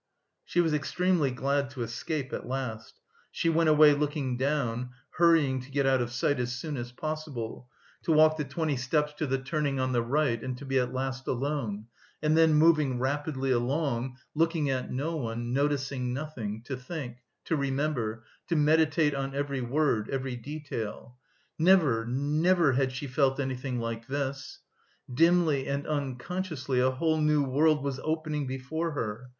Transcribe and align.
She 0.43 0.61
was 0.61 0.73
extremely 0.73 1.29
glad 1.29 1.69
to 1.69 1.83
escape 1.83 2.33
at 2.33 2.47
last; 2.47 2.99
she 3.29 3.49
went 3.49 3.69
away 3.69 3.93
looking 3.93 4.35
down, 4.35 4.89
hurrying 5.17 5.59
to 5.61 5.69
get 5.69 5.85
out 5.85 6.01
of 6.01 6.11
sight 6.11 6.39
as 6.39 6.51
soon 6.55 6.75
as 6.75 6.91
possible, 6.91 7.69
to 8.01 8.11
walk 8.11 8.35
the 8.35 8.43
twenty 8.43 8.75
steps 8.75 9.13
to 9.19 9.27
the 9.27 9.37
turning 9.37 9.79
on 9.79 9.91
the 9.91 10.01
right 10.01 10.43
and 10.43 10.57
to 10.57 10.65
be 10.65 10.79
at 10.79 10.91
last 10.91 11.27
alone, 11.27 11.85
and 12.19 12.35
then 12.35 12.55
moving 12.55 12.97
rapidly 12.97 13.51
along, 13.51 14.17
looking 14.33 14.71
at 14.71 14.91
no 14.91 15.17
one, 15.17 15.53
noticing 15.53 16.13
nothing, 16.15 16.63
to 16.63 16.75
think, 16.75 17.17
to 17.45 17.55
remember, 17.55 18.23
to 18.47 18.55
meditate 18.55 19.13
on 19.13 19.35
every 19.35 19.61
word, 19.61 20.09
every 20.09 20.35
detail. 20.35 21.15
Never, 21.59 22.07
never 22.07 22.71
had 22.71 22.91
she 22.91 23.05
felt 23.05 23.39
anything 23.39 23.79
like 23.79 24.07
this. 24.07 24.61
Dimly 25.13 25.67
and 25.67 25.85
unconsciously 25.85 26.79
a 26.79 26.89
whole 26.89 27.17
new 27.21 27.43
world 27.43 27.83
was 27.83 27.99
opening 28.03 28.47
before 28.47 28.93
her. 28.93 29.29